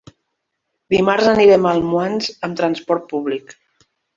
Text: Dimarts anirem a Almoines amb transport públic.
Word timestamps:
Dimarts 0.93 1.27
anirem 1.33 1.67
a 1.69 1.75
Almoines 1.81 2.33
amb 2.49 2.59
transport 2.63 3.07
públic. 3.13 3.55